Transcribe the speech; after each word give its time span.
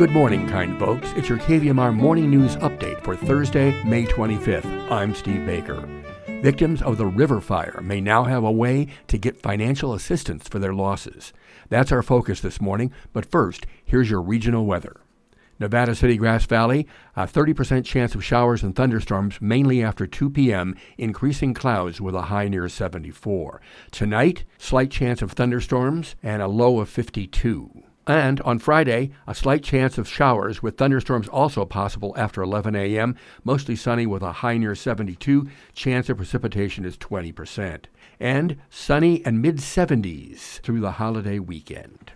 Good 0.00 0.12
morning, 0.12 0.48
kind 0.48 0.78
folks. 0.78 1.12
It's 1.14 1.28
your 1.28 1.36
KVMR 1.36 1.94
morning 1.94 2.30
news 2.30 2.56
update 2.56 3.04
for 3.04 3.14
Thursday, 3.14 3.84
May 3.84 4.06
25th. 4.06 4.90
I'm 4.90 5.14
Steve 5.14 5.44
Baker. 5.44 5.86
Victims 6.40 6.80
of 6.80 6.96
the 6.96 7.04
river 7.04 7.38
fire 7.42 7.82
may 7.82 8.00
now 8.00 8.24
have 8.24 8.42
a 8.42 8.50
way 8.50 8.86
to 9.08 9.18
get 9.18 9.36
financial 9.36 9.92
assistance 9.92 10.48
for 10.48 10.58
their 10.58 10.72
losses. 10.72 11.34
That's 11.68 11.92
our 11.92 12.02
focus 12.02 12.40
this 12.40 12.62
morning, 12.62 12.92
but 13.12 13.30
first, 13.30 13.66
here's 13.84 14.08
your 14.08 14.22
regional 14.22 14.64
weather. 14.64 15.02
Nevada 15.58 15.94
City, 15.94 16.16
Grass 16.16 16.46
Valley, 16.46 16.88
a 17.14 17.26
30% 17.26 17.84
chance 17.84 18.14
of 18.14 18.24
showers 18.24 18.62
and 18.62 18.74
thunderstorms 18.74 19.38
mainly 19.42 19.82
after 19.82 20.06
2 20.06 20.30
p.m., 20.30 20.76
increasing 20.96 21.52
clouds 21.52 22.00
with 22.00 22.14
a 22.14 22.22
high 22.22 22.48
near 22.48 22.70
74. 22.70 23.60
Tonight, 23.90 24.44
slight 24.56 24.90
chance 24.90 25.20
of 25.20 25.32
thunderstorms 25.32 26.16
and 26.22 26.40
a 26.40 26.48
low 26.48 26.80
of 26.80 26.88
52. 26.88 27.82
And 28.10 28.40
on 28.40 28.58
Friday, 28.58 29.12
a 29.28 29.36
slight 29.36 29.62
chance 29.62 29.96
of 29.96 30.08
showers 30.08 30.60
with 30.60 30.76
thunderstorms 30.76 31.28
also 31.28 31.64
possible 31.64 32.12
after 32.16 32.42
11 32.42 32.74
a.m., 32.74 33.14
mostly 33.44 33.76
sunny 33.76 34.04
with 34.04 34.20
a 34.20 34.32
high 34.32 34.58
near 34.58 34.74
72. 34.74 35.48
Chance 35.74 36.08
of 36.08 36.16
precipitation 36.16 36.84
is 36.84 36.96
20%. 36.96 37.84
And 38.18 38.56
sunny 38.68 39.24
and 39.24 39.40
mid 39.40 39.58
70s 39.58 40.60
through 40.62 40.80
the 40.80 40.90
holiday 40.90 41.38
weekend. 41.38 42.10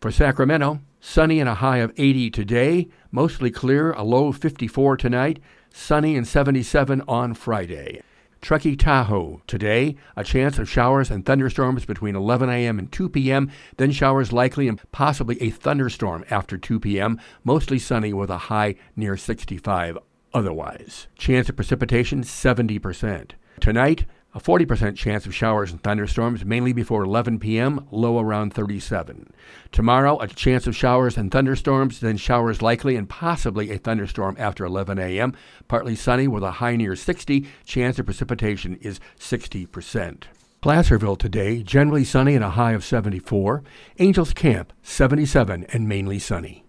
For 0.00 0.12
Sacramento, 0.12 0.82
sunny 1.00 1.40
and 1.40 1.48
a 1.48 1.54
high 1.54 1.78
of 1.78 1.92
80 1.96 2.30
today, 2.30 2.86
mostly 3.10 3.50
clear, 3.50 3.90
a 3.90 4.04
low 4.04 4.28
of 4.28 4.36
54 4.36 4.98
tonight, 4.98 5.40
sunny 5.74 6.16
and 6.16 6.28
77 6.28 7.02
on 7.08 7.34
Friday. 7.34 8.02
Truckee 8.40 8.76
Tahoe 8.76 9.42
today, 9.46 9.96
a 10.16 10.24
chance 10.24 10.58
of 10.58 10.68
showers 10.68 11.10
and 11.10 11.24
thunderstorms 11.24 11.84
between 11.84 12.16
11 12.16 12.48
a.m. 12.48 12.78
and 12.78 12.90
2 12.90 13.08
p.m., 13.10 13.50
then 13.76 13.90
showers 13.90 14.32
likely 14.32 14.66
and 14.66 14.80
possibly 14.92 15.40
a 15.42 15.50
thunderstorm 15.50 16.24
after 16.30 16.56
2 16.56 16.80
p.m., 16.80 17.20
mostly 17.44 17.78
sunny 17.78 18.12
with 18.12 18.30
a 18.30 18.38
high 18.38 18.76
near 18.96 19.16
65 19.16 19.98
otherwise. 20.32 21.06
Chance 21.16 21.48
of 21.50 21.56
precipitation 21.56 22.22
70%. 22.22 23.32
Tonight, 23.60 24.06
a 24.32 24.40
40% 24.40 24.96
chance 24.96 25.26
of 25.26 25.34
showers 25.34 25.72
and 25.72 25.82
thunderstorms, 25.82 26.44
mainly 26.44 26.72
before 26.72 27.02
11 27.02 27.40
p.m., 27.40 27.86
low 27.90 28.20
around 28.20 28.54
37. 28.54 29.32
Tomorrow, 29.72 30.20
a 30.20 30.28
chance 30.28 30.66
of 30.66 30.76
showers 30.76 31.16
and 31.16 31.32
thunderstorms, 31.32 32.00
then 32.00 32.16
showers 32.16 32.62
likely 32.62 32.94
and 32.94 33.08
possibly 33.08 33.70
a 33.72 33.78
thunderstorm 33.78 34.36
after 34.38 34.64
11 34.64 34.98
a.m. 34.98 35.34
Partly 35.66 35.96
sunny 35.96 36.28
with 36.28 36.44
a 36.44 36.52
high 36.52 36.76
near 36.76 36.94
60. 36.94 37.46
Chance 37.64 37.98
of 37.98 38.06
precipitation 38.06 38.78
is 38.80 39.00
60%. 39.18 40.24
Placerville 40.60 41.16
today, 41.16 41.62
generally 41.62 42.04
sunny 42.04 42.34
and 42.34 42.44
a 42.44 42.50
high 42.50 42.72
of 42.72 42.84
74. 42.84 43.62
Angels 43.98 44.32
Camp, 44.34 44.72
77 44.82 45.64
and 45.72 45.88
mainly 45.88 46.18
sunny. 46.18 46.64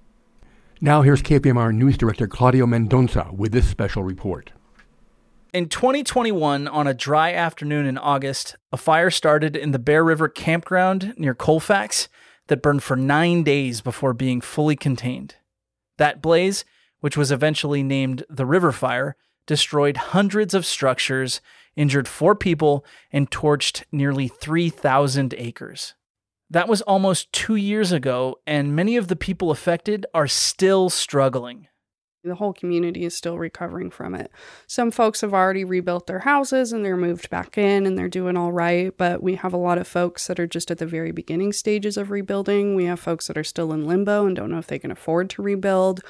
Now 0.80 1.04
here's 1.04 1.22
KVMR 1.22 1.76
News 1.76 1.98
Director 1.98 2.26
Claudio 2.26 2.66
Mendonça 2.66 3.32
with 3.32 3.52
this 3.52 3.68
special 3.68 4.02
report. 4.04 4.52
In 5.54 5.68
2021, 5.68 6.70
on 6.70 6.88
a 6.88 6.94
dry 6.94 7.34
afternoon 7.34 7.86
in 7.86 7.98
August, 7.98 8.56
a 8.72 8.78
fire 8.78 9.12
started 9.12 9.58
in 9.58 9.72
the 9.72 9.80
Bear 9.80 10.02
River 10.02 10.30
campground 10.30 11.14
near 11.18 11.34
Colfax 11.34 12.08
that 12.48 12.62
burned 12.62 12.84
for 12.84 12.96
nine 12.96 13.44
days 13.44 13.82
before 13.82 14.14
being 14.14 14.40
fully 14.40 14.78
contained. 14.78 15.36
That 15.98 16.22
blaze, 16.22 16.64
which 17.02 17.18
was 17.18 17.34
eventually 17.34 17.84
named 17.84 18.24
the 18.30 18.46
River 18.46 18.72
Fire, 18.72 19.18
destroyed 19.46 19.98
hundreds 19.98 20.54
of 20.54 20.66
structures, 20.66 21.42
injured 21.76 22.08
four 22.08 22.34
people, 22.34 22.86
and 23.12 23.30
torched 23.30 23.84
nearly 23.92 24.30
3,000 24.30 25.36
acres. 25.38 25.96
That 26.50 26.70
was 26.70 26.82
almost 26.84 27.34
two 27.34 27.58
years 27.58 27.92
ago, 27.92 28.40
and 28.48 28.74
many 28.74 28.96
of 28.96 29.10
the 29.10 29.18
people 29.18 29.52
affected 29.52 30.06
are 30.14 30.28
still 30.28 30.90
struggling. 30.90 31.68
The 32.24 32.36
whole 32.36 32.54
community 32.54 33.04
is 33.04 33.16
still 33.16 33.40
recovering 33.40 33.90
from 33.90 34.14
it. 34.14 34.32
Some 34.68 34.92
folks 34.92 35.22
have 35.22 35.34
already 35.34 35.64
rebuilt 35.64 36.06
their 36.06 36.20
houses 36.20 36.72
and 36.72 36.86
they're 36.86 36.96
moved 36.96 37.32
back 37.32 37.58
in 37.58 37.88
and 37.88 37.98
they're 37.98 38.08
doing 38.08 38.38
all 38.38 38.52
right, 38.52 38.96
but 38.96 39.24
we 39.24 39.36
have 39.36 39.54
a 39.54 39.58
lot 39.58 39.80
of 39.80 39.88
folks 39.88 40.28
that 40.28 40.40
are 40.40 40.46
just 40.46 40.70
at 40.70 40.78
the 40.78 40.86
very 40.86 41.12
beginning 41.12 41.52
stages 41.52 41.98
of 41.98 42.12
rebuilding. 42.12 42.76
We 42.76 42.86
have 42.86 43.00
folks 43.00 43.26
that 43.28 43.38
are 43.38 43.44
still 43.44 43.74
in 43.74 43.88
limbo 43.88 44.28
and 44.28 44.36
don't 44.36 44.52
know 44.52 44.60
if 44.60 44.68
they 44.68 44.78
can 44.78 44.92
afford 44.92 45.32
to 45.32 45.42
rebuild. 45.42 46.02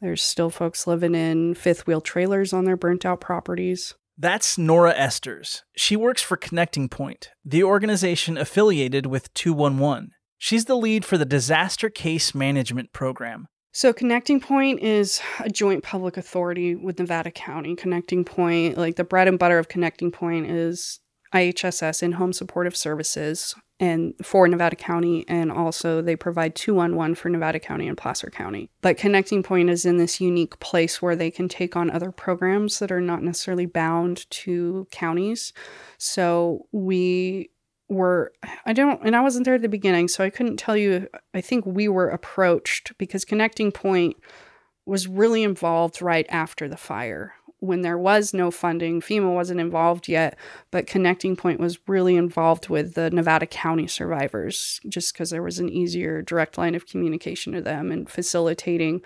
There's 0.00 0.22
still 0.22 0.50
folks 0.50 0.88
living 0.88 1.14
in 1.14 1.54
fifth 1.54 1.86
wheel 1.86 2.00
trailers 2.00 2.52
on 2.52 2.64
their 2.64 2.76
burnt 2.76 3.06
out 3.06 3.20
properties. 3.20 3.94
That's 4.18 4.58
Nora 4.58 4.92
Esters. 4.94 5.62
She 5.76 5.96
works 5.96 6.20
for 6.20 6.36
Connecting 6.36 6.88
Point, 6.88 7.30
the 7.44 7.62
organization 7.62 8.36
affiliated 8.36 9.06
with 9.06 9.32
211. 9.34 10.10
She's 10.36 10.66
the 10.66 10.76
lead 10.76 11.04
for 11.04 11.16
the 11.16 11.24
Disaster 11.24 11.88
Case 11.88 12.34
Management 12.34 12.92
Program. 12.92 13.46
So, 13.76 13.92
Connecting 13.92 14.38
Point 14.38 14.84
is 14.84 15.20
a 15.40 15.50
joint 15.50 15.82
public 15.82 16.16
authority 16.16 16.76
with 16.76 17.00
Nevada 17.00 17.32
County. 17.32 17.74
Connecting 17.74 18.24
Point, 18.24 18.78
like 18.78 18.94
the 18.94 19.02
bread 19.02 19.26
and 19.26 19.36
butter 19.36 19.58
of 19.58 19.66
Connecting 19.66 20.12
Point, 20.12 20.48
is 20.48 21.00
IHSS 21.34 22.00
in 22.00 22.12
home 22.12 22.32
supportive 22.32 22.76
services 22.76 23.52
and 23.80 24.14
for 24.22 24.46
Nevada 24.46 24.76
County, 24.76 25.24
and 25.26 25.50
also 25.50 26.00
they 26.00 26.14
provide 26.14 26.54
211 26.54 27.16
for 27.16 27.28
Nevada 27.28 27.58
County 27.58 27.88
and 27.88 27.98
Placer 27.98 28.30
County. 28.30 28.70
But 28.80 28.96
Connecting 28.96 29.42
Point 29.42 29.68
is 29.68 29.84
in 29.84 29.96
this 29.96 30.20
unique 30.20 30.60
place 30.60 31.02
where 31.02 31.16
they 31.16 31.32
can 31.32 31.48
take 31.48 31.74
on 31.74 31.90
other 31.90 32.12
programs 32.12 32.78
that 32.78 32.92
are 32.92 33.00
not 33.00 33.24
necessarily 33.24 33.66
bound 33.66 34.30
to 34.30 34.86
counties. 34.92 35.52
So 35.98 36.68
we 36.70 37.50
were 37.88 38.32
I 38.64 38.72
don't 38.72 39.00
and 39.04 39.14
I 39.14 39.20
wasn't 39.20 39.44
there 39.44 39.54
at 39.54 39.62
the 39.62 39.68
beginning, 39.68 40.08
so 40.08 40.24
I 40.24 40.30
couldn't 40.30 40.56
tell 40.56 40.76
you 40.76 41.08
I 41.32 41.40
think 41.40 41.66
we 41.66 41.88
were 41.88 42.08
approached 42.08 42.96
because 42.98 43.24
Connecting 43.24 43.72
Point 43.72 44.16
was 44.86 45.06
really 45.06 45.42
involved 45.42 46.02
right 46.02 46.26
after 46.28 46.68
the 46.68 46.76
fire 46.76 47.34
when 47.64 47.82
there 47.82 47.98
was 47.98 48.34
no 48.34 48.50
funding. 48.50 49.00
FEMA 49.00 49.34
wasn't 49.34 49.60
involved 49.60 50.08
yet, 50.08 50.36
but 50.70 50.86
Connecting 50.86 51.36
Point 51.36 51.60
was 51.60 51.78
really 51.88 52.16
involved 52.16 52.68
with 52.68 52.94
the 52.94 53.10
Nevada 53.10 53.46
County 53.46 53.86
survivors 53.86 54.80
just 54.88 55.12
because 55.12 55.30
there 55.30 55.42
was 55.42 55.58
an 55.58 55.68
easier 55.68 56.22
direct 56.22 56.58
line 56.58 56.74
of 56.74 56.86
communication 56.86 57.52
to 57.52 57.60
them 57.60 57.90
and 57.90 58.08
facilitating 58.08 59.02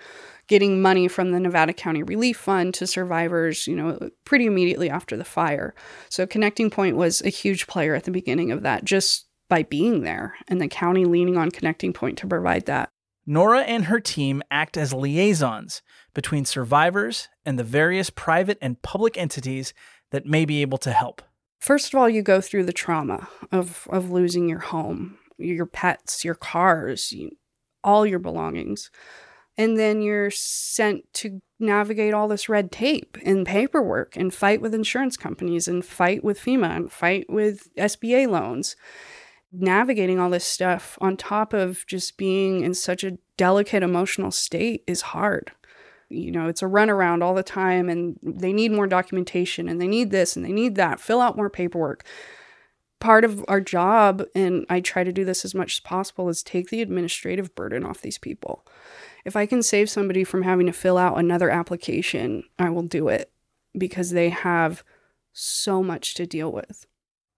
getting 0.47 0.81
money 0.81 1.07
from 1.07 1.31
the 1.31 1.39
Nevada 1.39 1.71
County 1.71 2.01
Relief 2.01 2.37
Fund 2.37 2.73
to 2.73 2.87
survivors, 2.87 3.67
you 3.67 3.75
know, 3.75 4.09
pretty 4.25 4.47
immediately 4.47 4.89
after 4.89 5.15
the 5.15 5.23
fire. 5.23 5.75
So 6.09 6.25
Connecting 6.25 6.71
Point 6.71 6.97
was 6.97 7.21
a 7.21 7.29
huge 7.29 7.67
player 7.67 7.93
at 7.93 8.03
the 8.03 8.11
beginning 8.11 8.51
of 8.51 8.63
that 8.63 8.83
just 8.83 9.27
by 9.47 9.63
being 9.63 10.01
there 10.01 10.35
and 10.47 10.59
the 10.59 10.67
county 10.67 11.05
leaning 11.05 11.37
on 11.37 11.51
Connecting 11.51 11.93
Point 11.93 12.17
to 12.19 12.27
provide 12.27 12.65
that. 12.65 12.89
Nora 13.29 13.61
and 13.61 13.85
her 13.85 13.99
team 13.99 14.41
act 14.49 14.75
as 14.75 14.91
liaisons 14.91 15.83
between 16.13 16.45
survivors 16.45 17.29
and 17.45 17.59
the 17.59 17.63
various 17.63 18.09
private 18.09 18.57
and 18.59 18.81
public 18.81 19.17
entities 19.17 19.73
that 20.09 20.25
may 20.25 20.45
be 20.45 20.61
able 20.63 20.79
to 20.79 20.91
help. 20.91 21.21
First 21.59 21.93
of 21.93 21.99
all, 21.99 22.09
you 22.09 22.23
go 22.23 22.41
through 22.41 22.63
the 22.63 22.73
trauma 22.73 23.27
of, 23.51 23.87
of 23.91 24.09
losing 24.09 24.49
your 24.49 24.59
home, 24.59 25.19
your 25.37 25.67
pets, 25.67 26.25
your 26.25 26.33
cars, 26.33 27.11
you, 27.11 27.31
all 27.83 28.05
your 28.05 28.19
belongings 28.19 28.89
and 29.59 29.77
then 29.77 30.01
you're 30.01 30.31
sent 30.31 31.03
to 31.13 31.41
navigate 31.59 32.13
all 32.13 32.29
this 32.29 32.47
red 32.47 32.71
tape 32.71 33.17
and 33.25 33.45
paperwork 33.45 34.15
and 34.15 34.33
fight 34.33 34.61
with 34.61 34.73
insurance 34.73 35.17
companies 35.17 35.67
and 35.67 35.83
fight 35.85 36.23
with 36.23 36.39
FEMA 36.39 36.73
and 36.77 36.89
fight 36.89 37.25
with 37.29 37.67
SBA 37.75 38.29
loans. 38.29 38.77
Navigating 39.51 40.19
all 40.19 40.29
this 40.29 40.45
stuff 40.45 40.97
on 41.01 41.17
top 41.17 41.53
of 41.53 41.85
just 41.87 42.17
being 42.17 42.63
in 42.63 42.73
such 42.73 43.03
a 43.03 43.17
delicate 43.37 43.83
emotional 43.83 44.31
state 44.31 44.83
is 44.85 45.01
hard. 45.01 45.51
You 46.09 46.31
know, 46.31 46.47
it's 46.47 46.61
a 46.61 46.65
runaround 46.65 47.23
all 47.23 47.33
the 47.33 47.43
time, 47.43 47.89
and 47.89 48.19
they 48.21 48.53
need 48.53 48.71
more 48.71 48.87
documentation 48.87 49.69
and 49.69 49.79
they 49.79 49.87
need 49.87 50.11
this 50.11 50.35
and 50.35 50.43
they 50.43 50.51
need 50.51 50.75
that. 50.75 50.99
Fill 50.99 51.21
out 51.21 51.37
more 51.37 51.49
paperwork 51.49 52.03
part 52.99 53.23
of 53.23 53.43
our 53.47 53.61
job, 53.61 54.23
and 54.35 54.65
I 54.69 54.81
try 54.81 55.03
to 55.03 55.11
do 55.11 55.25
this 55.25 55.45
as 55.45 55.55
much 55.55 55.75
as 55.75 55.79
possible, 55.79 56.29
is 56.29 56.43
take 56.43 56.69
the 56.69 56.81
administrative 56.81 57.55
burden 57.55 57.85
off 57.85 58.01
these 58.01 58.17
people. 58.17 58.65
If 59.25 59.35
I 59.35 59.45
can 59.45 59.63
save 59.63 59.89
somebody 59.89 60.23
from 60.23 60.43
having 60.43 60.65
to 60.67 60.73
fill 60.73 60.97
out 60.97 61.17
another 61.17 61.49
application, 61.49 62.43
I 62.57 62.69
will 62.69 62.83
do 62.83 63.07
it 63.07 63.31
because 63.77 64.11
they 64.11 64.29
have 64.29 64.83
so 65.31 65.81
much 65.81 66.13
to 66.15 66.25
deal 66.25 66.51
with. 66.51 66.85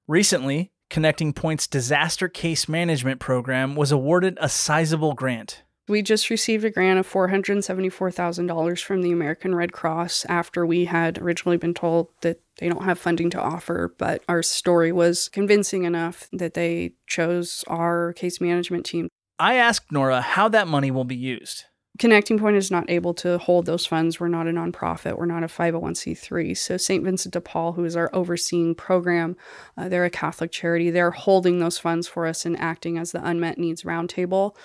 Recently, 0.08 0.72
Connecting 0.92 1.32
Point's 1.32 1.68
disaster 1.68 2.28
case 2.28 2.68
management 2.68 3.22
program 3.22 3.76
was 3.76 3.94
awarded 3.94 4.38
a 4.42 4.50
sizable 4.50 5.14
grant. 5.14 5.64
We 5.88 6.02
just 6.02 6.30
received 6.30 6.66
a 6.66 6.70
grant 6.70 7.00
of 7.00 7.10
$474,000 7.10 8.84
from 8.84 9.02
the 9.02 9.14
American 9.14 9.56
Red 9.56 9.72
Cross 9.72 10.26
after 10.26 10.66
we 10.66 10.84
had 10.84 11.18
originally 11.18 11.56
been 11.56 11.74
told 11.74 12.10
that 12.24 12.42
they 12.60 12.68
don't 12.68 12.84
have 12.84 13.00
funding 13.00 13.30
to 13.30 13.42
offer, 13.42 13.96
but 13.98 14.22
our 14.28 14.44
story 14.44 14.92
was 14.92 15.30
convincing 15.30 15.86
enough 15.86 16.28
that 16.34 16.56
they 16.56 16.96
chose 17.08 17.64
our 17.68 18.12
case 18.12 18.42
management 18.42 18.86
team. 18.86 19.08
I 19.40 19.56
asked 19.56 19.94
Nora 19.94 20.20
how 20.20 20.50
that 20.50 20.68
money 20.68 20.92
will 20.92 21.06
be 21.06 21.16
used. 21.16 21.64
Connecting 22.02 22.40
Point 22.40 22.58
is 22.58 22.72
not 22.72 22.90
able 22.90 23.14
to 23.14 23.38
hold 23.38 23.68
those 23.68 23.86
funds. 23.86 24.20
We're 24.20 24.28
not 24.28 24.48
a 24.48 24.52
nonprofit. 24.52 25.20
We're 25.20 25.28
not 25.28 25.44
a 25.44 25.48
501c3. 25.48 26.58
So 26.58 26.76
St. 26.76 27.04
Vincent 27.04 27.32
de 27.32 27.40
Paul, 27.40 27.74
who 27.74 27.86
is 27.86 27.96
our 27.96 28.10
overseeing 28.12 28.74
program, 28.74 29.38
uh, 29.78 29.88
they're 29.88 30.04
a 30.04 30.10
Catholic 30.10 30.52
charity. 30.52 30.90
They're 30.90 31.12
holding 31.12 31.60
those 31.60 31.78
funds 31.78 32.08
for 32.08 32.26
us 32.26 32.44
and 32.44 32.60
acting 32.60 32.98
as 32.98 33.12
the 33.12 33.24
unmet 33.24 33.60
needs 33.60 33.84
roundtable. 33.84 34.56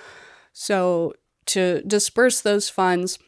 So 0.55 1.13
To 1.49 1.83
disperse 1.83 2.41
those 2.41 2.71
funds, 2.71 3.19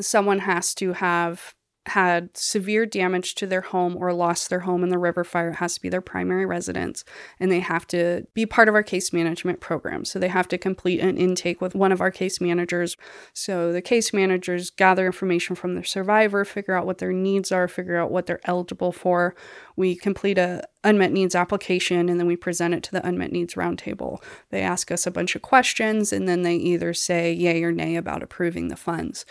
someone 0.00 0.40
has 0.40 0.74
to 0.74 0.94
have 0.94 1.54
had 1.86 2.36
severe 2.36 2.86
damage 2.86 3.34
to 3.34 3.46
their 3.46 3.60
home 3.60 3.96
or 3.96 4.12
lost 4.12 4.48
their 4.48 4.60
home 4.60 4.84
in 4.84 4.90
the 4.90 4.98
river 4.98 5.24
fire. 5.24 5.50
It 5.50 5.56
has 5.56 5.74
to 5.74 5.80
be 5.80 5.88
their 5.88 6.00
primary 6.00 6.46
residence, 6.46 7.04
and 7.40 7.50
they 7.50 7.60
have 7.60 7.86
to 7.88 8.26
be 8.34 8.46
part 8.46 8.68
of 8.68 8.74
our 8.74 8.84
case 8.84 9.12
management 9.12 9.60
program. 9.60 10.04
So 10.04 10.18
they 10.18 10.28
have 10.28 10.46
to 10.48 10.58
complete 10.58 11.00
an 11.00 11.16
intake 11.16 11.60
with 11.60 11.74
one 11.74 11.90
of 11.90 12.00
our 12.00 12.12
case 12.12 12.40
managers. 12.40 12.96
So 13.32 13.72
the 13.72 13.82
case 13.82 14.12
managers 14.12 14.70
gather 14.70 15.06
information 15.06 15.56
from 15.56 15.74
the 15.74 15.82
survivor, 15.82 16.44
figure 16.44 16.74
out 16.74 16.86
what 16.86 16.98
their 16.98 17.12
needs 17.12 17.50
are, 17.50 17.66
figure 17.66 17.96
out 17.96 18.12
what 18.12 18.26
they're 18.26 18.40
eligible 18.44 18.92
for. 18.92 19.34
We 19.74 19.96
complete 19.96 20.38
a 20.38 20.62
unmet 20.84 21.12
needs 21.12 21.34
application 21.34 22.08
and 22.08 22.18
then 22.18 22.26
we 22.26 22.36
present 22.36 22.74
it 22.74 22.82
to 22.82 22.92
the 22.92 23.06
unmet 23.06 23.32
needs 23.32 23.54
roundtable. 23.54 24.22
They 24.50 24.62
ask 24.62 24.90
us 24.90 25.06
a 25.06 25.12
bunch 25.12 25.36
of 25.36 25.42
questions 25.42 26.12
and 26.12 26.28
then 26.28 26.42
they 26.42 26.56
either 26.56 26.92
say 26.92 27.32
yay 27.32 27.62
or 27.62 27.72
nay 27.72 27.96
about 27.96 28.22
approving 28.22 28.68
the 28.68 28.76
funds 28.76 29.24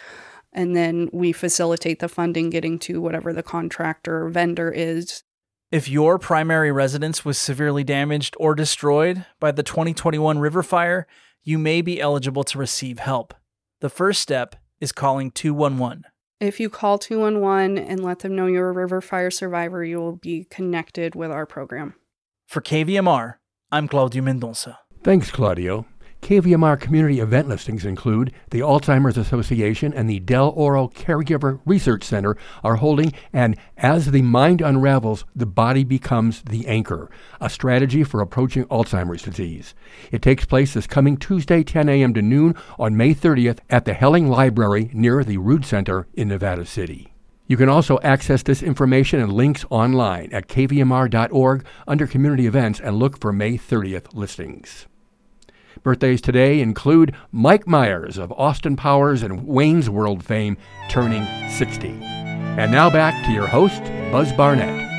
and 0.53 0.75
then 0.75 1.09
we 1.11 1.31
facilitate 1.31 1.99
the 1.99 2.09
funding 2.09 2.49
getting 2.49 2.79
to 2.79 3.01
whatever 3.01 3.33
the 3.33 3.43
contractor 3.43 4.25
or 4.25 4.29
vendor 4.29 4.71
is. 4.71 5.23
If 5.71 5.87
your 5.87 6.19
primary 6.19 6.71
residence 6.71 7.23
was 7.23 7.37
severely 7.37 7.83
damaged 7.83 8.35
or 8.37 8.55
destroyed 8.55 9.25
by 9.39 9.51
the 9.51 9.63
2021 9.63 10.39
river 10.39 10.63
fire, 10.63 11.07
you 11.43 11.57
may 11.57 11.81
be 11.81 12.01
eligible 12.01 12.43
to 12.43 12.57
receive 12.57 12.99
help. 12.99 13.33
The 13.79 13.89
first 13.89 14.21
step 14.21 14.55
is 14.79 14.91
calling 14.91 15.31
211. 15.31 16.03
If 16.41 16.59
you 16.59 16.69
call 16.69 16.97
211 16.97 17.77
and 17.77 18.03
let 18.03 18.19
them 18.19 18.35
know 18.35 18.47
you're 18.47 18.69
a 18.69 18.73
river 18.73 18.99
fire 18.99 19.31
survivor, 19.31 19.85
you 19.85 19.99
will 19.99 20.15
be 20.15 20.45
connected 20.45 21.15
with 21.15 21.31
our 21.31 21.45
program. 21.45 21.93
For 22.47 22.61
KVMR, 22.61 23.35
I'm 23.71 23.87
Claudio 23.87 24.23
Mendonça. 24.23 24.77
Thanks, 25.03 25.31
Claudio. 25.31 25.85
KVMR 26.21 26.79
community 26.79 27.19
event 27.19 27.47
listings 27.47 27.83
include 27.83 28.31
the 28.51 28.59
Alzheimer's 28.59 29.17
Association 29.17 29.91
and 29.91 30.07
the 30.07 30.19
Del 30.19 30.49
Oro 30.49 30.87
Caregiver 30.87 31.59
Research 31.65 32.03
Center 32.03 32.37
are 32.63 32.75
holding 32.75 33.11
an 33.33 33.55
As 33.75 34.11
the 34.11 34.21
Mind 34.21 34.61
Unravels, 34.61 35.25
the 35.35 35.47
Body 35.47 35.83
Becomes 35.83 36.43
the 36.43 36.67
Anchor, 36.67 37.09
a 37.39 37.49
strategy 37.49 38.03
for 38.03 38.21
approaching 38.21 38.65
Alzheimer's 38.65 39.23
disease. 39.23 39.73
It 40.11 40.21
takes 40.21 40.45
place 40.45 40.75
this 40.75 40.85
coming 40.85 41.17
Tuesday, 41.17 41.63
10 41.63 41.89
a.m. 41.89 42.13
to 42.13 42.21
noon 42.21 42.55
on 42.77 42.95
May 42.95 43.15
30th 43.15 43.59
at 43.69 43.85
the 43.85 43.93
Helling 43.95 44.29
Library 44.29 44.91
near 44.93 45.23
the 45.23 45.39
Rood 45.39 45.65
Center 45.65 46.07
in 46.13 46.27
Nevada 46.27 46.65
City. 46.65 47.13
You 47.47 47.57
can 47.57 47.67
also 47.67 47.99
access 48.03 48.43
this 48.43 48.61
information 48.61 49.19
and 49.19 49.33
links 49.33 49.65
online 49.71 50.31
at 50.31 50.47
kvmr.org 50.47 51.65
under 51.87 52.07
community 52.07 52.45
events 52.45 52.79
and 52.79 52.95
look 52.95 53.19
for 53.19 53.33
May 53.33 53.57
30th 53.57 54.13
listings. 54.13 54.87
Birthdays 55.83 56.21
today 56.21 56.61
include 56.61 57.15
Mike 57.31 57.65
Myers 57.65 58.17
of 58.17 58.31
Austin 58.33 58.75
Powers 58.75 59.23
and 59.23 59.47
Wayne's 59.47 59.89
World 59.89 60.23
fame, 60.23 60.57
turning 60.89 61.25
60. 61.49 61.89
And 61.89 62.71
now 62.71 62.89
back 62.89 63.25
to 63.25 63.31
your 63.31 63.47
host, 63.47 63.81
Buzz 64.11 64.31
Barnett. 64.33 64.90